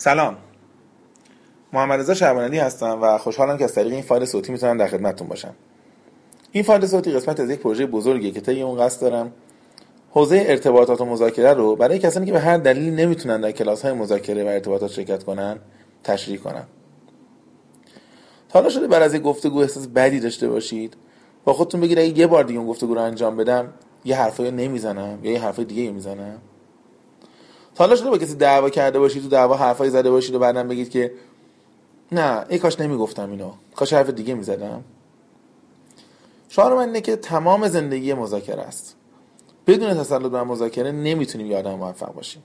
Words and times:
سلام. 0.00 0.36
محمد 1.72 2.00
رضا 2.00 2.14
شعبانی 2.14 2.58
هستم 2.58 2.98
و 3.02 3.18
خوشحالم 3.18 3.58
که 3.58 3.64
از 3.64 3.74
طریق 3.74 3.92
این 3.92 4.02
فایل 4.02 4.24
صوتی 4.24 4.52
می‌تونم 4.52 4.78
در 4.78 4.86
خدمتتون 4.86 5.28
باشم. 5.28 5.54
این 6.52 6.64
فایل 6.64 6.86
صوتی 6.86 7.12
قسمت 7.12 7.40
از 7.40 7.50
یک 7.50 7.60
پروژه 7.60 7.86
بزرگیه 7.86 8.30
که 8.30 8.40
طی 8.40 8.62
اون 8.62 8.78
قصد 8.78 9.00
دارم 9.00 9.32
حوزه 10.10 10.44
ارتباطات 10.46 11.00
و 11.00 11.04
مذاکره 11.04 11.52
رو 11.52 11.76
برای 11.76 11.98
کسانی 11.98 12.26
که 12.26 12.32
به 12.32 12.40
هر 12.40 12.56
دلیلی 12.56 12.90
نمی‌تونن 12.90 13.40
در 13.40 13.52
کلاس 13.52 13.82
های 13.82 13.92
مذاکره 13.92 14.44
و 14.44 14.46
ارتباطات 14.46 14.90
شرکت 14.90 15.24
کنن 15.24 15.58
تشریح 16.04 16.38
کنم. 16.38 16.66
تا 18.48 18.58
حالا 18.58 18.70
شده 18.70 18.88
بر 18.88 19.02
از 19.02 19.14
یک 19.14 19.22
گفتگو 19.22 19.58
احساس 19.58 19.86
بدی 19.86 20.20
داشته 20.20 20.48
باشید 20.48 20.96
با 21.44 21.52
خودتون 21.52 21.80
بگید 21.80 21.98
اگه 21.98 22.18
یه 22.18 22.26
بار 22.26 22.44
دیگه 22.44 22.58
اون 22.58 22.68
گفتگو 22.68 22.94
رو 22.94 23.00
انجام 23.00 23.36
بدم 23.36 23.72
یه 24.04 24.16
حرفایی 24.16 24.50
نمی‌زنم 24.50 25.18
یا 25.22 25.32
یه 25.32 25.40
حرفای 25.40 25.64
دیگه 25.64 25.90
می‌زنم؟ 25.90 26.38
حالا 27.80 27.96
شده 27.96 28.10
با 28.10 28.18
کسی 28.18 28.34
دعوا 28.34 28.70
کرده 28.70 28.98
باشید 28.98 29.22
تو 29.22 29.28
دعوا 29.28 29.56
حرفای 29.56 29.90
زده 29.90 30.10
باشید 30.10 30.34
و 30.34 30.38
بعدم 30.38 30.68
بگید 30.68 30.90
که 30.90 31.12
نه 32.12 32.44
ای 32.48 32.58
کاش 32.58 32.80
نمی‌گفتم 32.80 33.30
اینو. 33.30 33.50
کاش 33.76 33.92
حرف 33.92 34.10
دیگه 34.10 34.34
می‌زدم. 34.34 34.84
شعار 36.48 36.74
من 36.74 36.86
اینه 36.86 37.00
که 37.00 37.16
تمام 37.16 37.68
زندگی 37.68 38.14
مذاکره 38.14 38.62
است. 38.62 38.96
بدون 39.66 39.94
تسلط 39.94 40.30
بر 40.30 40.42
مذاکره 40.42 40.92
نمی‌تونیم 40.92 41.46
یه 41.46 41.58
آدم 41.58 41.74
موفق 41.74 42.14
باشیم. 42.14 42.42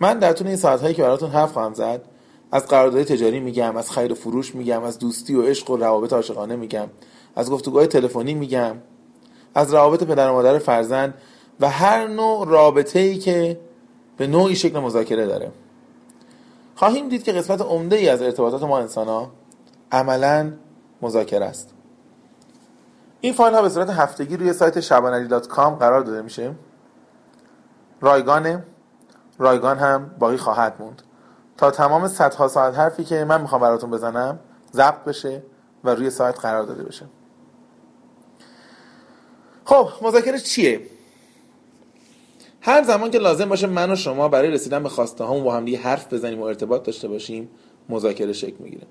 من 0.00 0.18
در 0.18 0.32
طول 0.32 0.46
این 0.46 0.56
ساعت 0.56 0.80
هایی 0.80 0.94
که 0.94 1.02
براتون 1.02 1.30
حرف 1.30 1.52
خواهم 1.52 1.74
زد 1.74 2.04
از 2.52 2.66
قرارداد 2.66 3.02
تجاری 3.02 3.40
میگم 3.40 3.76
از 3.76 3.90
خرید 3.90 4.10
و 4.10 4.14
فروش 4.14 4.54
میگم 4.54 4.82
از 4.82 4.98
دوستی 4.98 5.34
و 5.34 5.42
عشق 5.42 5.70
و 5.70 5.76
روابط 5.76 6.12
عاشقانه 6.12 6.56
میگم 6.56 6.88
از 7.36 7.50
گفتگوهای 7.50 7.86
تلفنی 7.86 8.34
میگم 8.34 8.76
از 9.54 9.74
روابط 9.74 10.02
پدر 10.02 10.30
و 10.30 10.32
مادر 10.32 10.58
فرزند 10.58 11.14
و 11.60 11.68
هر 11.70 12.06
نوع 12.06 12.48
رابطه 12.48 12.98
ای 12.98 13.18
که 13.18 13.67
به 14.18 14.26
نوعی 14.26 14.56
شکل 14.56 14.78
مذاکره 14.78 15.26
داره. 15.26 15.52
خواهیم 16.76 17.08
دید 17.08 17.22
که 17.22 17.32
قسمت 17.32 17.60
عمده 17.60 17.96
ای 17.96 18.08
از 18.08 18.22
ارتباطات 18.22 18.62
ما 18.62 18.78
انسان 18.78 19.08
ها 19.08 19.30
عملا 19.92 20.52
مذاکره 21.02 21.46
است. 21.46 21.74
این 23.20 23.32
فایل 23.32 23.54
ها 23.54 23.62
به 23.62 23.68
صورت 23.68 23.90
هفتگی 23.90 24.36
روی 24.36 24.52
سایت 24.52 24.80
شبانری 24.80 25.28
قرار 25.58 26.00
داده 26.00 26.22
میشه. 26.22 26.54
رایگانه. 28.00 28.64
رایگان 29.38 29.78
هم 29.78 30.10
باقی 30.18 30.36
خواهد 30.36 30.76
موند. 30.78 31.02
تا 31.56 31.70
تمام 31.70 32.08
صدها 32.08 32.48
ساعت 32.48 32.78
حرفی 32.78 33.04
که 33.04 33.24
من 33.24 33.40
می‌خوام 33.40 33.60
براتون 33.60 33.90
بزنم 33.90 34.38
ضبط 34.72 35.04
بشه 35.04 35.42
و 35.84 35.90
روی 35.90 36.10
سایت 36.10 36.38
قرار 36.38 36.62
داده 36.62 36.82
بشه. 36.82 37.06
خب 39.64 39.88
مذاکره 40.02 40.38
چیه؟ 40.38 40.86
هر 42.68 42.82
زمان 42.82 43.10
که 43.10 43.18
لازم 43.18 43.48
باشه 43.48 43.66
من 43.66 43.90
و 43.90 43.96
شما 43.96 44.28
برای 44.28 44.50
رسیدن 44.50 44.82
به 44.82 44.88
خواسته 44.88 45.24
هامون 45.24 45.44
با 45.44 45.54
هم 45.54 45.64
دیگه 45.64 45.78
حرف 45.78 46.12
بزنیم 46.12 46.40
و 46.40 46.42
ارتباط 46.42 46.82
داشته 46.82 47.08
باشیم 47.08 47.48
مذاکره 47.88 48.32
شکل 48.32 48.56
می‌گیره. 48.58 48.86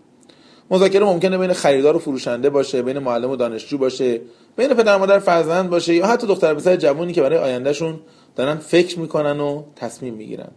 مذاکره 0.71 1.05
ممکنه 1.05 1.37
بین 1.37 1.53
خریدار 1.53 1.95
و 1.95 1.99
فروشنده 1.99 2.49
باشه 2.49 2.81
بین 2.81 2.99
معلم 2.99 3.29
و 3.29 3.35
دانشجو 3.35 3.77
باشه 3.77 4.21
بین 4.55 4.73
پدر 4.73 4.97
مادر 4.97 5.19
فرزند 5.19 5.69
باشه 5.69 5.93
یا 5.93 6.07
حتی 6.07 6.27
دختر 6.27 6.53
پسر 6.53 6.75
جوونی 6.75 7.13
که 7.13 7.21
برای 7.21 7.37
آیندهشون 7.37 7.99
دارن 8.35 8.55
فکر 8.55 8.99
می‌کنن 8.99 9.39
و 9.39 9.63
تصمیم 9.75 10.13
می‌گیرن. 10.13 10.51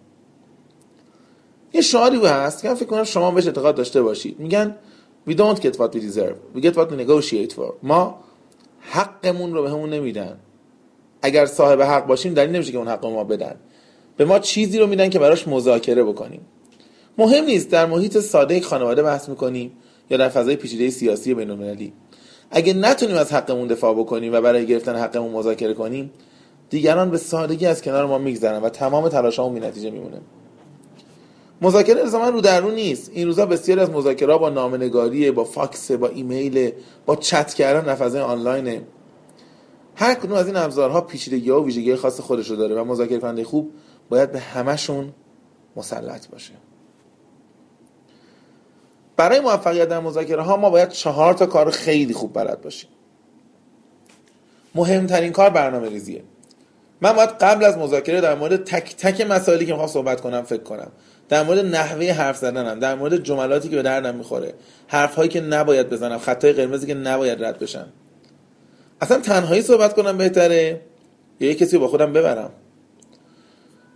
یه 1.72 1.80
شعاری 1.80 2.26
هست 2.26 2.62
که 2.62 2.74
فکر 2.74 2.86
کنم 2.86 3.04
شما 3.04 3.30
بهش 3.30 3.46
اعتقاد 3.46 3.74
داشته 3.74 4.02
باشید. 4.02 4.40
میگن 4.40 4.76
we 5.28 5.32
don't 5.32 5.60
get 5.60 5.72
what 5.76 5.94
we 5.94 5.98
deserve. 5.98 6.56
We 6.56 6.60
get 6.60 6.74
what 6.74 6.90
we 6.90 7.06
negotiate 7.06 7.52
for. 7.52 7.72
ما 7.82 8.20
حقمون 8.80 9.54
رو 9.54 9.62
به 9.62 9.70
همون 9.70 9.90
نمیدن. 9.90 10.38
اگر 11.22 11.46
صاحب 11.46 11.82
حق 11.82 12.06
باشیم 12.06 12.34
دلیل 12.34 12.50
نمیشه 12.50 12.72
که 12.72 12.78
اون 12.78 12.88
حق 12.88 13.06
ما 13.06 13.24
بدن. 13.24 13.54
به 14.16 14.24
ما 14.24 14.38
چیزی 14.38 14.78
رو 14.78 14.86
میدن 14.86 15.08
که 15.10 15.18
براش 15.18 15.48
مذاکره 15.48 16.04
بکنیم. 16.04 16.40
مهم 17.18 17.44
نیست 17.44 17.70
در 17.70 17.86
محیط 17.86 18.18
ساده 18.18 18.60
خانواده 18.60 19.02
بحث 19.02 19.28
می‌کنیم 19.28 19.72
یا 20.10 20.16
در 20.16 20.28
فضای 20.28 20.56
پیچیده 20.56 20.90
سیاسی 20.90 21.34
بین‌المللی. 21.34 21.92
اگه 22.50 22.74
نتونیم 22.74 23.16
از 23.16 23.32
حقمون 23.32 23.68
دفاع 23.68 23.94
بکنیم 23.94 24.32
و 24.32 24.40
برای 24.40 24.66
گرفتن 24.66 24.96
حقمون 24.96 25.32
مذاکره 25.32 25.74
کنیم 25.74 26.10
دیگران 26.70 27.10
به 27.10 27.18
سادگی 27.18 27.66
از 27.66 27.82
کنار 27.82 28.06
ما 28.06 28.18
میگذرن 28.18 28.62
و 28.62 28.68
تمام 28.68 29.08
تلاشامون 29.08 29.60
بی 29.60 29.66
نتیجه 29.66 29.90
میمونه. 29.90 30.20
مذاکره 31.62 32.00
الزاما 32.00 32.28
رو 32.28 32.40
در 32.40 32.60
رو 32.60 32.70
نیست. 32.70 33.10
این 33.14 33.26
روزا 33.26 33.46
بسیاری 33.46 33.80
از 33.80 33.90
مذاکره 33.90 34.38
با 34.38 34.50
نامه‌نگاری 34.50 35.30
با 35.30 35.44
فاکس 35.44 35.90
با 35.90 36.08
ایمیل 36.08 36.70
با 37.06 37.16
چت 37.16 37.54
کردن 37.54 37.86
در 37.86 37.94
فضای 37.94 38.20
آنلاینه. 38.20 38.82
هر 40.00 40.14
کدوم 40.14 40.32
از 40.32 40.46
این 40.46 40.56
ابزارها 40.56 41.00
پیچیدگی 41.00 41.50
و 41.50 41.64
ویژگی 41.64 41.96
خاص 41.96 42.20
خودش 42.20 42.50
رو 42.50 42.56
داره 42.56 42.74
و 42.74 42.84
مذاکره 42.84 43.18
کننده 43.18 43.44
خوب 43.44 43.72
باید 44.08 44.32
به 44.32 44.40
همشون 44.40 45.12
مسلط 45.76 46.28
باشه. 46.28 46.52
برای 49.16 49.40
موفقیت 49.40 49.88
در 49.88 50.00
مذاکره 50.00 50.42
ها 50.42 50.56
ما 50.56 50.70
باید 50.70 50.88
چهار 50.88 51.34
تا 51.34 51.46
کار 51.46 51.70
خیلی 51.70 52.14
خوب 52.14 52.34
بلد 52.34 52.60
باشیم. 52.62 52.90
مهمترین 54.74 55.32
کار 55.32 55.50
برنامه 55.50 55.88
ریزیه. 55.88 56.22
من 57.00 57.12
باید 57.12 57.30
قبل 57.30 57.64
از 57.64 57.78
مذاکره 57.78 58.20
در 58.20 58.34
مورد 58.34 58.64
تک 58.64 58.96
تک 58.96 59.20
مسائلی 59.20 59.66
که 59.66 59.72
می‌خوام 59.72 59.88
صحبت 59.88 60.20
کنم 60.20 60.42
فکر 60.42 60.62
کنم. 60.62 60.92
در 61.28 61.42
مورد 61.42 61.58
نحوه 61.58 62.12
حرف 62.12 62.36
زدنم 62.36 62.78
در 62.78 62.94
مورد 62.94 63.16
جملاتی 63.16 63.68
که 63.68 63.76
به 63.76 63.82
دردم 63.82 64.14
می‌خوره 64.14 64.54
حرف 64.86 65.14
هایی 65.14 65.28
که 65.28 65.40
نباید 65.40 65.90
بزنم 65.90 66.18
خطای 66.18 66.52
قرمزی 66.52 66.86
که 66.86 66.94
نباید 66.94 67.44
رد 67.44 67.58
بشن 67.58 67.86
اصلا 69.00 69.18
تنهایی 69.18 69.62
صحبت 69.62 69.94
کنم 69.94 70.18
بهتره؟ 70.18 70.80
یا 71.40 71.48
یه 71.48 71.54
کسی 71.54 71.78
با 71.78 71.88
خودم 71.88 72.12
ببرم. 72.12 72.50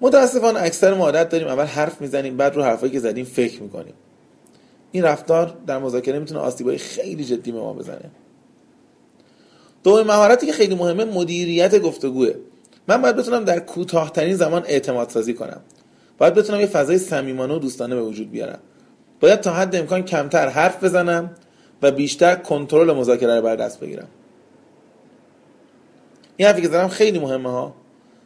متاسفانه 0.00 0.62
اکثر 0.62 0.94
ما 0.94 1.04
عادت 1.04 1.28
داریم 1.28 1.48
اول 1.48 1.64
حرف 1.64 2.00
می‌زنیم 2.00 2.36
بعد 2.36 2.56
رو 2.56 2.62
حرفایی 2.62 2.92
که 2.92 3.00
زدیم 3.00 3.24
فکر 3.24 3.62
می‌کنیم. 3.62 3.94
این 4.92 5.04
رفتار 5.04 5.54
در 5.66 5.78
مذاکره 5.78 6.18
می‌تونه 6.18 6.40
آسیبای 6.40 6.78
خیلی 6.78 7.24
جدی 7.24 7.52
به 7.52 7.58
ما 7.58 7.72
بزنه. 7.72 8.10
دومین 9.82 10.06
مهارتی 10.06 10.46
که 10.46 10.52
خیلی 10.52 10.74
مهمه 10.74 11.04
مدیریت 11.04 11.78
گفتگوه 11.78 12.34
من 12.88 13.02
باید 13.02 13.16
بتونم 13.16 13.44
در 13.44 13.58
کوتاهترین 13.58 14.36
زمان 14.36 14.62
اعتماد 14.66 15.08
سازی 15.08 15.34
کنم. 15.34 15.60
باید 16.18 16.34
بتونم 16.34 16.60
یه 16.60 16.66
فضای 16.66 16.98
صمیمانه 16.98 17.54
و 17.54 17.58
دوستانه 17.58 17.94
به 17.94 18.02
وجود 18.02 18.30
بیارم. 18.30 18.58
باید 19.20 19.40
تا 19.40 19.52
حد 19.52 19.76
امکان 19.76 20.02
کمتر 20.02 20.48
حرف 20.48 20.84
بزنم 20.84 21.30
و 21.82 21.90
بیشتر 21.90 22.34
کنترل 22.34 22.92
مذاکره 22.92 23.36
رو 23.36 23.42
بر 23.42 23.56
دست 23.56 23.80
بگیرم. 23.80 24.08
این 26.36 26.48
حرفی 26.48 26.62
که 26.62 26.68
زدم 26.68 26.88
خیلی 26.88 27.18
مهمه 27.18 27.50
ها. 27.50 27.74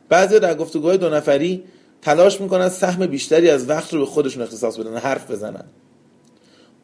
بعضی 0.08 0.38
در 0.38 0.54
گفتگوهای 0.54 0.98
دو 0.98 1.10
نفری 1.10 1.64
تلاش 2.02 2.40
می‌کنن 2.40 2.68
سهم 2.68 3.06
بیشتری 3.06 3.50
از 3.50 3.68
وقت 3.68 3.94
رو 3.94 4.00
به 4.00 4.06
خودشون 4.06 4.42
اختصاص 4.42 4.76
بدن 4.76 4.96
حرف 4.96 5.30
بزنن. 5.30 5.64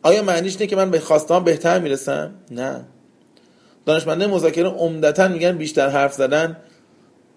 آیا 0.03 0.23
معنیش 0.23 0.61
نه 0.61 0.67
که 0.67 0.77
من 0.77 0.91
به 0.91 1.01
خواستان 1.01 1.45
بهتر 1.45 1.79
می‌رسم؟ 1.79 2.35
نه. 2.51 2.85
دانشمنده 3.87 4.27
مذاکره 4.27 4.69
عمدتا 4.69 5.29
میگن 5.29 5.53
بیشتر 5.53 5.89
حرف 5.89 6.15
زدن 6.15 6.57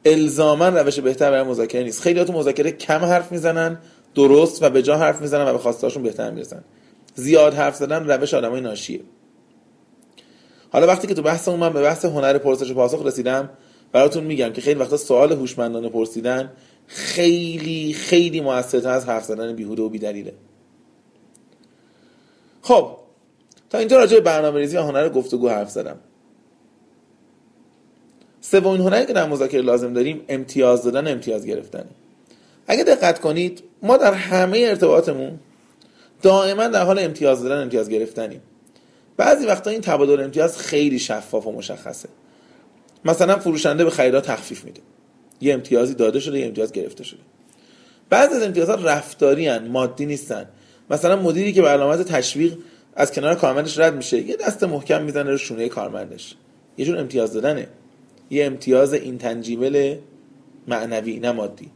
الزاما 0.05 0.69
روش 0.69 0.99
بهتر 0.99 1.31
برای 1.31 1.43
مذاکره 1.43 1.83
نیست. 1.83 2.01
خیلی 2.01 2.23
تو 2.23 2.33
مذاکره 2.33 2.71
کم 2.71 3.05
حرف 3.05 3.31
می‌زنن 3.31 3.77
درست 4.15 4.63
و 4.63 4.69
به 4.69 4.81
جا 4.81 4.97
حرف 4.97 5.21
می‌زنن 5.21 5.47
و 5.47 5.51
به 5.51 5.57
خواستاشون 5.57 6.03
بهتر 6.03 6.31
می‌رسن. 6.31 6.63
زیاد 7.15 7.53
حرف 7.53 7.75
زدن 7.75 8.07
روش 8.07 8.33
آدمای 8.33 8.61
ناشیه. 8.61 9.01
حالا 10.69 10.87
وقتی 10.87 11.07
که 11.07 11.13
تو 11.13 11.21
بحث 11.21 11.47
من 11.47 11.73
به 11.73 11.81
بحث 11.81 12.05
هنر 12.05 12.37
پرسش 12.37 12.71
و 12.71 12.73
پاسخ 12.73 13.05
رسیدم 13.05 13.49
براتون 13.91 14.23
میگم 14.23 14.53
که 14.53 14.61
خیلی 14.61 14.79
وقتا 14.79 14.97
سوال 14.97 15.31
هوشمندانه 15.31 15.89
پرسیدن 15.89 16.51
خیلی 16.87 17.93
خیلی 17.93 18.41
موثرتر 18.41 18.89
از 18.89 19.05
حرف 19.05 19.23
زدن 19.23 19.55
بیهوده 19.55 19.81
و 19.81 19.89
بیدلیله. 19.89 20.33
خب 22.61 22.97
تا 23.69 23.77
اینجا 23.77 23.97
راجع 23.97 24.15
به 24.15 24.21
برنامه 24.21 24.59
ریزی 24.59 24.77
و 24.77 24.81
هنر 24.81 25.09
گفتگو 25.09 25.49
حرف 25.49 25.69
زدم. 25.69 25.99
سومین 28.41 28.81
هنری 28.81 29.05
که 29.05 29.13
در 29.13 29.27
مذاکره 29.27 29.61
لازم 29.61 29.93
داریم 29.93 30.21
امتیاز 30.29 30.83
دادن 30.83 31.11
امتیاز 31.11 31.45
گرفتن. 31.45 31.85
اگه 32.67 32.83
دقت 32.83 33.19
کنید 33.19 33.63
ما 33.81 33.97
در 33.97 34.13
همه 34.13 34.57
ارتباطمون 34.59 35.39
دائما 36.21 36.67
در 36.67 36.83
حال 36.85 36.99
امتیاز 36.99 37.43
دادن 37.43 37.61
امتیاز 37.61 37.89
گرفتنیم. 37.89 38.41
بعضی 39.17 39.45
وقتا 39.45 39.69
این 39.69 39.81
تبادل 39.81 40.23
امتیاز 40.23 40.57
خیلی 40.57 40.99
شفاف 40.99 41.47
و 41.47 41.51
مشخصه. 41.51 42.09
مثلا 43.05 43.39
فروشنده 43.39 43.83
به 43.83 43.89
خریدار 43.89 44.21
تخفیف 44.21 44.65
میده. 44.65 44.81
یه 45.41 45.53
امتیازی 45.53 45.93
داده 45.93 46.19
شده 46.19 46.39
یه 46.39 46.45
امتیاز 46.45 46.71
گرفته 46.71 47.03
شده. 47.03 47.19
بعضی 48.09 48.35
از 48.35 48.43
امتیازات 48.43 48.85
رفتاری 48.85 49.47
هن، 49.47 49.67
مادی 49.67 50.05
نیستن. 50.05 50.45
مثلا 50.89 51.21
مدیری 51.21 51.53
که 51.53 51.61
به 51.61 51.67
علامت 51.67 52.01
تشویق 52.01 52.57
از 52.95 53.11
کنار 53.11 53.35
کارمندش 53.35 53.79
رد 53.79 53.95
میشه 53.95 54.21
یه 54.21 54.35
دست 54.35 54.63
محکم 54.63 55.03
می‌زنه 55.03 55.31
رو 55.31 55.37
شونه 55.37 55.69
کارمندش. 55.69 56.35
یه 56.77 56.85
جور 56.85 56.97
امتیاز 56.97 57.33
دادنه. 57.33 57.67
یه 58.29 58.45
امتیاز 58.45 58.93
اینتنجیبل 58.93 59.95
معنوی 60.67 61.19
نه 61.19 61.31
مادی. 61.31 61.71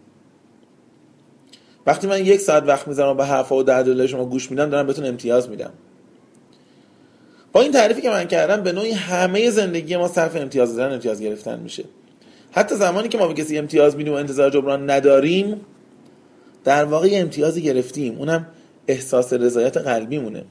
وقتی 1.86 2.08
من 2.08 2.26
یک 2.26 2.40
ساعت 2.40 2.64
وقت 2.64 2.88
می‌ذارم 2.88 3.18
به 3.18 3.26
حرفا 3.26 3.56
و 3.56 3.64
درد 3.64 4.06
شما 4.06 4.26
گوش 4.26 4.52
میدم 4.52 4.70
دارم 4.70 4.88
بهتون 4.88 5.06
امتیاز 5.06 5.50
میدم. 5.50 5.74
با 7.54 7.62
این 7.62 7.72
تعریفی 7.72 8.02
که 8.02 8.10
من 8.10 8.28
کردم 8.28 8.64
به 8.64 8.72
نوعی 8.72 8.92
همه 8.92 9.50
زندگی 9.50 9.98
ما 9.98 10.08
صرف 10.08 10.36
امتیاز 10.36 10.76
دادن 10.76 10.94
امتیاز 10.94 11.22
گرفتن 11.22 11.60
میشه. 11.60 11.84
حتی 12.52 12.76
زمانی 12.76 13.08
که 13.08 13.18
ما 13.18 13.28
به 13.28 13.34
کسی 13.34 13.58
امتیاز 13.58 13.96
میدیم 13.96 14.14
و 14.14 14.16
انتظار 14.16 14.50
جبران 14.50 14.90
نداریم 14.90 15.62
در 16.64 16.86
واقع 16.86 17.10
امتیازی 17.12 17.62
گرفتیم. 17.62 18.18
اونم 18.18 18.48
احساس 18.88 19.34
رضایت 19.34 19.78
قلبی 19.78 20.20
مونه. 20.20 20.44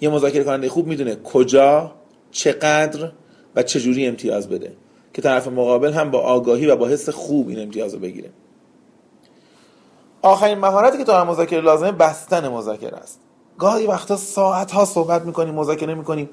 یه 0.00 0.08
مذاکره 0.08 0.44
کننده 0.44 0.68
خوب 0.68 0.86
می‌دونه 0.86 1.16
کجا 1.16 1.92
چقدر 2.30 3.10
و 3.56 3.62
چجوری 3.62 4.06
امتیاز 4.06 4.48
بده. 4.48 4.72
که 5.12 5.22
طرف 5.22 5.48
مقابل 5.48 5.92
هم 5.92 6.10
با 6.10 6.20
آگاهی 6.20 6.66
و 6.66 6.76
با 6.76 6.88
حس 6.88 7.08
خوب 7.08 7.48
این 7.48 7.60
امتیاز 7.60 7.94
رو 7.94 8.00
بگیره. 8.00 8.30
آخرین 10.22 10.58
مهارتی 10.58 10.98
که 10.98 11.04
تو 11.04 11.12
هم 11.12 11.26
مذاکره 11.26 11.60
لازمه 11.60 11.92
بستن 11.92 12.48
مذاکره 12.48 12.96
است. 12.96 13.20
گاهی 13.60 13.86
وقتا 13.86 14.16
ساعت 14.16 14.72
ها 14.72 14.84
صحبت 14.84 15.22
می‌کنیم 15.22 15.54
مذاکره 15.54 15.94
می‌کنیم 15.94 16.30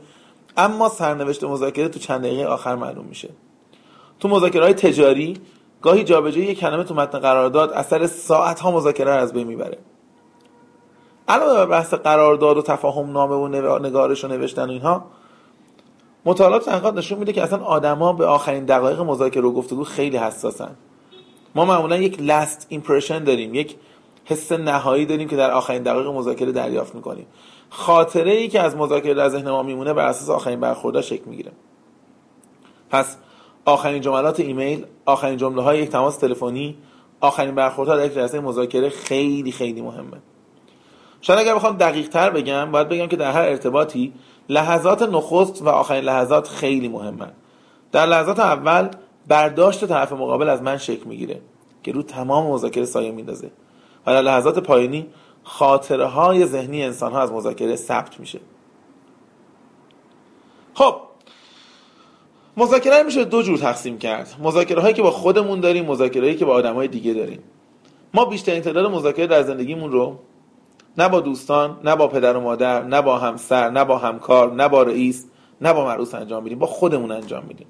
اما 0.57 0.89
سرنوشت 0.89 1.43
مذاکره 1.43 1.89
تو 1.89 1.99
چند 1.99 2.21
دقیقه 2.21 2.45
آخر 2.45 2.75
معلوم 2.75 3.05
میشه. 3.05 3.29
تو 4.19 4.27
مذاکره 4.27 4.63
های 4.63 4.73
تجاری 4.73 5.37
گاهی 5.81 6.03
جابجایی 6.03 6.45
یک 6.45 6.59
کلمه 6.59 6.83
تو 6.83 6.93
متن 6.93 7.19
قرارداد 7.19 7.71
اثر 7.71 8.07
ساعت 8.07 8.59
ها 8.59 8.71
مذاکره 8.71 9.11
از 9.11 9.33
بین 9.33 9.47
می‌بره. 9.47 9.77
علاوه 11.27 11.53
بر 11.53 11.65
بحث 11.65 11.93
قرارداد 11.93 12.57
و 12.57 12.61
تفاهم 12.61 13.11
نامه 13.11 13.35
و 13.35 13.77
نگارش 13.79 14.25
و 14.25 14.27
نوشتن 14.27 14.69
اینها 14.69 15.05
مطالعات 16.25 16.65
تحقیقات 16.65 16.93
نشون 16.93 17.19
میده 17.19 17.33
که 17.33 17.43
اصلا 17.43 17.63
آدما 17.63 18.13
به 18.13 18.25
آخرین 18.25 18.65
دقایق 18.65 19.01
مذاکره 19.01 19.43
و 19.43 19.51
گفتگو 19.51 19.83
خیلی 19.83 20.17
حساسن. 20.17 20.75
ما 21.55 21.65
معمولا 21.65 21.97
یک 21.97 22.21
لاست 22.21 22.65
ایمپرشن 22.69 23.23
داریم 23.23 23.55
یک 23.55 23.75
حس 24.29 24.51
نهایی 24.51 25.05
داریم 25.05 25.27
که 25.27 25.35
در 25.35 25.51
آخرین 25.51 25.83
دقایق 25.83 26.07
مذاکره 26.07 26.51
دریافت 26.51 26.95
می‌کنیم. 26.95 27.25
خاطره 27.69 28.31
ای 28.31 28.47
که 28.47 28.61
از 28.61 28.75
مذاکره 28.75 29.13
در 29.13 29.29
ذهن 29.29 29.51
ما 29.51 29.63
میمونه 29.63 29.93
بر 29.93 30.07
اساس 30.07 30.29
آخرین 30.29 30.59
برخوردها 30.59 31.01
شکل 31.01 31.25
می‌گیره. 31.25 31.51
پس 32.89 33.17
آخرین 33.65 34.01
جملات 34.01 34.39
ایمیل 34.39 34.85
آخرین 35.05 35.37
جمله 35.37 35.61
های 35.61 35.79
یک 35.79 35.89
تماس 35.89 36.17
تلفنی 36.17 36.77
آخرین 37.21 37.55
برخوردها 37.55 37.95
در 37.97 38.05
یک 38.05 38.13
جلسه 38.13 38.39
مذاکره 38.39 38.89
خیلی 38.89 39.51
خیلی 39.51 39.81
مهمه. 39.81 40.17
شاید 41.21 41.39
اگر 41.39 41.55
بخوام 41.55 41.77
دقیق 41.77 42.09
تر 42.09 42.29
بگم 42.29 42.71
باید 42.71 42.89
بگم 42.89 43.07
که 43.07 43.15
در 43.15 43.31
هر 43.31 43.41
ارتباطی 43.41 44.13
لحظات 44.49 45.01
نخست 45.01 45.61
و 45.61 45.69
آخرین 45.69 46.03
لحظات 46.03 46.47
خیلی 46.47 46.87
مهمن. 46.87 47.31
در 47.91 48.05
لحظات 48.05 48.39
اول 48.39 48.89
برداشت 49.27 49.85
طرف 49.85 50.13
مقابل 50.13 50.49
از 50.49 50.61
من 50.61 50.77
شکل 50.77 51.05
می‌گیره 51.05 51.41
که 51.83 51.91
رو 51.91 52.03
تمام 52.03 52.51
مذاکره 52.51 52.85
سایه 52.85 53.11
میندازه. 53.11 53.51
و 54.07 54.09
لحظات 54.09 54.59
پایانی 54.59 55.07
خاطره 55.43 56.05
های 56.05 56.45
ذهنی 56.45 56.83
انسان 56.83 57.11
ها 57.11 57.21
از 57.21 57.31
مذاکره 57.31 57.75
ثبت 57.75 58.19
میشه. 58.19 58.39
خب 60.73 60.95
مذاکره 62.57 63.03
میشه 63.03 63.23
دو 63.23 63.41
جور 63.41 63.57
تقسیم 63.57 63.97
کرد. 63.97 64.35
مذاکره 64.43 64.81
هایی 64.81 64.93
که 64.93 65.01
با 65.01 65.11
خودمون 65.11 65.59
داریم 65.59 65.85
مذاکره 65.85 66.23
هایی 66.23 66.35
که 66.35 66.45
با 66.45 66.53
آدم 66.53 66.73
های 66.73 66.87
دیگه 66.87 67.13
داریم. 67.13 67.43
ما 68.13 68.25
بیشترین 68.25 68.61
تعداد 68.61 68.91
مذاکره 68.91 69.27
در 69.27 69.43
زندگیمون 69.43 69.91
رو 69.91 70.19
نه 70.97 71.09
با 71.09 71.19
دوستان 71.19 71.79
نه 71.83 71.95
با 71.95 72.07
پدر 72.07 72.37
و 72.37 72.41
مادر 72.41 72.83
نه 72.83 73.01
با 73.01 73.17
همسر 73.17 73.69
نه 73.69 73.83
با 73.83 73.97
همکار 73.97 74.53
نه 74.53 74.67
با 74.67 74.83
رئیس 74.83 75.25
نه 75.61 75.73
با 75.73 75.85
معروس 75.85 76.15
انجام 76.15 76.43
میدیم. 76.43 76.59
با 76.59 76.67
خودمون 76.67 77.11
انجام 77.11 77.45
میدیم. 77.47 77.67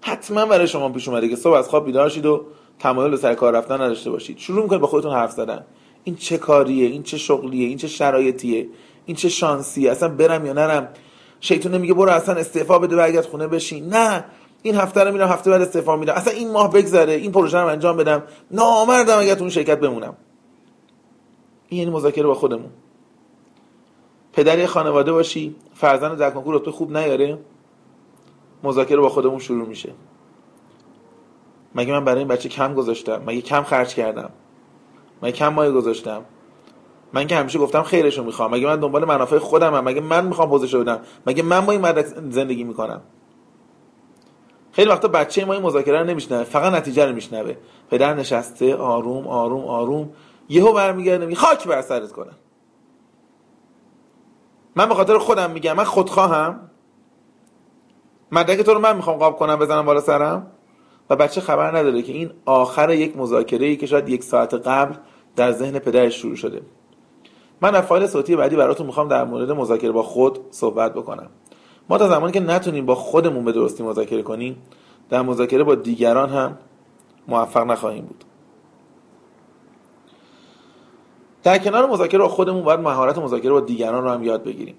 حتما 0.00 0.46
برای 0.46 0.68
شما 0.68 0.88
پیش 0.88 1.08
اومده 1.08 1.28
که 1.28 1.36
صبح 1.36 1.54
از 1.54 1.68
خواب 1.68 1.86
بیدار 1.86 2.08
شید 2.08 2.26
و 2.26 2.44
تمایل 2.78 3.16
سر 3.16 3.34
کار 3.34 3.52
رفتن 3.52 3.74
نداشته 3.74 4.10
باشید. 4.10 4.38
شروع 4.38 4.62
می‌کنید 4.62 4.80
با 4.80 4.86
خودتون 4.86 5.12
حرف 5.12 5.30
زدن. 5.30 5.64
این 6.04 6.16
چه 6.16 6.38
کاریه؟ 6.38 6.88
این 6.88 7.02
چه 7.02 7.18
شغلیه؟ 7.18 7.68
این 7.68 7.78
چه 7.78 7.88
شرایطیه؟ 7.88 8.68
این 9.06 9.16
چه 9.16 9.28
شانسیه؟ 9.28 9.90
اصلا 9.90 10.08
برم 10.08 10.46
یا 10.46 10.52
نرم؟ 10.52 10.88
شیطون 11.40 11.78
میگه 11.78 11.94
برو 11.94 12.10
اصلا 12.10 12.34
استعفا 12.34 12.78
بده 12.78 12.96
برگرد 12.96 13.26
خونه 13.26 13.46
بشین. 13.46 13.88
نه. 13.88 14.24
این 14.62 14.74
هفته 14.74 15.04
رو 15.04 15.12
میرم 15.12 15.28
هفته 15.28 15.50
بعد 15.50 15.62
استعفا 15.62 15.96
میدم. 15.96 16.12
اصلا 16.12 16.32
این 16.32 16.52
ماه 16.52 16.72
بگذره. 16.72 17.12
این 17.12 17.32
پروژه 17.32 17.58
رو 17.58 17.66
انجام 17.66 17.96
بدم. 17.96 18.22
نامردم 18.50 19.18
اگر 19.18 19.34
تو 19.34 19.40
اون 19.40 19.50
شرکت 19.50 19.80
بمونم. 19.80 20.16
این 21.68 21.80
یعنی 21.80 21.90
مذاکره 21.90 22.26
با 22.26 22.34
خودمون. 22.34 22.70
پدری 24.32 24.66
خانواده 24.66 25.12
باشی. 25.12 25.56
فرزند 25.74 26.18
در 26.18 26.30
کنکور 26.30 26.70
خوب 26.70 26.96
نیاره. 26.96 27.38
مذاکره 28.62 29.00
با 29.00 29.08
خودمون 29.08 29.38
شروع 29.38 29.68
میشه. 29.68 29.92
مگه 31.74 31.92
من 31.92 32.04
برای 32.04 32.18
این 32.18 32.28
بچه 32.28 32.48
کم 32.48 32.74
گذاشتم؟ 32.74 33.22
مگه 33.26 33.40
کم 33.40 33.62
خرج 33.62 33.94
کردم؟ 33.94 34.30
مگه 35.22 35.32
کم 35.32 35.48
مایه 35.48 35.72
گذاشتم؟ 35.72 36.24
من 37.12 37.26
که 37.26 37.36
همیشه 37.36 37.58
گفتم 37.58 37.82
خیرشو 37.82 38.24
می‌خوام. 38.24 38.54
مگه 38.54 38.66
من 38.66 38.80
دنبال 38.80 39.04
منافع 39.04 39.38
خودم 39.38 39.74
هم. 39.74 39.84
مگه 39.84 40.00
من 40.00 40.26
می‌خوام 40.26 40.48
حوزه 40.48 40.78
بدم؟ 40.78 41.00
مگه 41.26 41.42
من 41.42 41.66
با 41.66 41.72
این 41.72 41.80
مدرک 41.80 42.06
زندگی 42.30 42.64
می‌کنم؟ 42.64 43.00
خیلی 44.72 44.90
وقتا 44.90 45.08
بچه 45.08 45.44
ما 45.44 45.52
این 45.52 45.62
مذاکره 45.62 46.00
رو 46.00 46.06
نمیشنوه 46.06 46.44
فقط 46.44 46.72
نتیجه 46.72 47.06
رو 47.06 47.14
میشنوه. 47.14 47.56
پدر 47.90 48.14
نشسته 48.14 48.76
آروم 48.76 49.26
آروم 49.26 49.64
آروم. 49.64 50.10
یهو 50.48 50.72
برمیگرده 50.72 51.26
میگه 51.26 51.40
خاک 51.40 51.68
بر 51.68 51.82
سرت 51.82 52.12
کنم 52.12 52.36
من 54.76 54.88
به 54.88 54.94
خاطر 54.94 55.18
خودم 55.18 55.50
میگم 55.50 55.72
من 55.72 55.84
خودخواهم. 55.84 56.70
مدرک 58.32 58.60
تو 58.60 58.74
رو 58.74 58.80
من 58.80 58.96
می‌خوام 58.96 59.16
قاب 59.16 59.38
کنم 59.38 59.56
بزنم 59.56 59.86
بالا 59.86 60.00
سرم. 60.00 60.50
و 61.10 61.16
بچه 61.16 61.40
خبر 61.40 61.76
نداره 61.76 62.02
که 62.02 62.12
این 62.12 62.30
آخر 62.44 62.90
یک 62.90 63.16
مذاکره 63.16 63.66
ای 63.66 63.76
که 63.76 63.86
شاید 63.86 64.08
یک 64.08 64.24
ساعت 64.24 64.54
قبل 64.54 64.94
در 65.36 65.52
ذهن 65.52 65.78
پدرش 65.78 66.14
شروع 66.14 66.36
شده. 66.36 66.62
من 67.60 67.70
در 67.70 67.80
فایل 67.80 68.06
صوتی 68.06 68.36
بعدی 68.36 68.56
براتون 68.56 68.86
می‌خوام 68.86 69.08
در 69.08 69.24
مورد 69.24 69.52
مذاکره 69.52 69.92
با 69.92 70.02
خود 70.02 70.38
صحبت 70.50 70.94
بکنم. 70.94 71.28
ما 71.88 71.98
تا 71.98 72.08
زمانی 72.08 72.32
که 72.32 72.40
نتونیم 72.40 72.86
با 72.86 72.94
خودمون 72.94 73.44
به 73.44 73.52
درستی 73.52 73.82
مذاکره 73.82 74.22
کنیم 74.22 74.56
در 75.10 75.22
مذاکره 75.22 75.64
با 75.64 75.74
دیگران 75.74 76.28
هم 76.28 76.58
موفق 77.28 77.66
نخواهیم 77.66 78.04
بود. 78.04 78.24
در 81.42 81.58
کنار 81.58 81.86
مذاکره 81.86 82.20
با 82.20 82.28
خودمون 82.28 82.62
باید 82.62 82.80
مهارت 82.80 83.18
مذاکره 83.18 83.50
با 83.50 83.60
دیگران 83.60 84.04
رو 84.04 84.10
هم 84.10 84.22
یاد 84.22 84.44
بگیریم. 84.44 84.74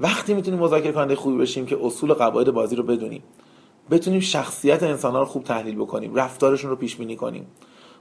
وقتی 0.00 0.34
می‌تونیم 0.34 0.60
مذاکره 0.60 0.92
کننده 0.92 1.16
خوبی 1.16 1.38
بشیم 1.38 1.66
که 1.66 1.78
اصول 1.82 2.12
قواعد 2.14 2.50
بازی 2.50 2.76
رو 2.76 2.82
بدونیم. 2.82 3.22
بتونیم 3.90 4.20
شخصیت 4.20 4.82
انسان 4.82 5.12
ها 5.12 5.18
رو 5.18 5.24
خوب 5.24 5.44
تحلیل 5.44 5.76
بکنیم 5.76 6.14
رفتارشون 6.14 6.70
رو 6.70 6.76
پیش 6.76 6.96
بینی 6.96 7.16
کنیم. 7.16 7.46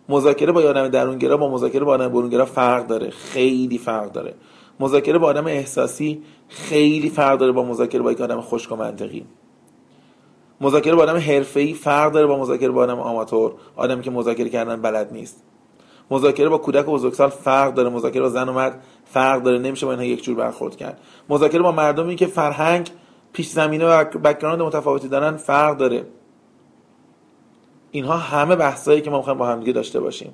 مذاکره 0.09 0.51
با 0.51 0.61
آدم 0.61 0.87
درونگرا 0.87 1.37
با 1.37 1.49
مذاکره 1.49 1.83
با 1.83 1.93
آدم 1.93 2.07
برونگرا 2.07 2.45
فرق 2.45 2.87
داره. 2.87 3.09
خیلی 3.09 3.77
فرق 3.77 4.11
داره. 4.11 4.33
مذاکره 4.79 5.17
با 5.17 5.27
آدم 5.27 5.47
احساسی 5.47 6.23
خیلی 6.47 7.09
فرق 7.09 7.39
داره 7.39 7.51
با 7.51 7.63
مذاکره 7.63 8.01
با 8.01 8.11
یک 8.11 8.21
آدم 8.21 8.41
خشک 8.41 8.71
و 8.71 8.75
منطقی. 8.75 9.25
مذاکره 10.61 10.95
با 10.95 11.03
آدم 11.03 11.17
حرفه‌ای 11.17 11.73
فرق 11.73 12.11
داره 12.11 12.27
با 12.27 12.39
مذاکره 12.39 12.69
با 12.69 12.83
آدم 12.83 12.99
آماتور. 12.99 13.53
آدمی 13.75 14.01
که 14.01 14.11
مذاکره 14.11 14.49
کردن 14.49 14.81
بلد 14.81 15.13
نیست. 15.13 15.43
مذاکره 16.11 16.49
با 16.49 16.57
کودک 16.57 16.87
و 16.87 16.91
بزرگسال 16.91 17.29
فرق 17.29 17.73
داره. 17.73 17.89
مذاکره 17.89 18.21
با 18.21 18.29
زن 18.29 18.49
و 18.49 18.53
مرد 18.53 18.83
فرق 19.05 19.43
داره. 19.43 19.59
نمیشه 19.59 19.85
با 19.85 19.91
اینها 19.91 20.05
یک 20.05 20.23
جور 20.23 20.35
برخورد 20.35 20.75
کرد. 20.75 20.99
مذاکره 21.29 21.61
با 21.61 21.71
مردمی 21.71 22.15
که 22.15 22.25
فرهنگ 22.27 22.89
پیش 23.33 23.49
زمینه 23.49 23.85
و 23.85 24.03
background 24.03 24.61
متفاوتی 24.61 25.07
دارن 25.07 25.37
فرق 25.37 25.77
داره. 25.77 26.05
اینها 27.91 28.17
همه 28.17 28.55
بحثایی 28.55 29.01
که 29.01 29.09
ما 29.09 29.17
می‌خوایم 29.17 29.39
با 29.39 29.47
همدیگه 29.47 29.73
داشته 29.73 29.99
باشیم. 29.99 30.33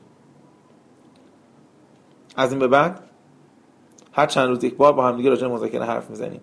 از 2.36 2.52
این 2.52 2.60
به 2.60 2.68
بعد 2.68 3.00
هر 4.14 4.26
چند 4.26 4.50
روز 4.50 4.64
یک 4.64 4.76
بار 4.76 4.94
با 4.94 5.08
همدیگه 5.08 5.30
راجع 5.30 5.48
مذاکره 5.48 5.86
حرف 5.86 6.10
می‌زنیم. 6.10 6.42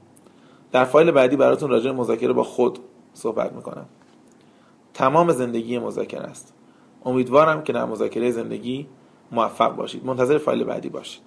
در 0.72 0.84
فایل 0.84 1.10
بعدی 1.10 1.36
براتون 1.36 1.70
راجع 1.70 1.90
مذاکره 1.90 2.32
با 2.32 2.42
خود 2.42 2.78
صحبت 3.14 3.52
می‌کنم. 3.52 3.86
تمام 4.94 5.32
زندگی 5.32 5.78
مذاکره 5.78 6.22
است. 6.22 6.54
امیدوارم 7.04 7.62
که 7.62 7.72
در 7.72 7.84
مذاکره 7.84 8.30
زندگی 8.30 8.86
موفق 9.32 9.76
باشید. 9.76 10.06
منتظر 10.06 10.38
فایل 10.38 10.64
بعدی 10.64 10.88
باشید. 10.88 11.22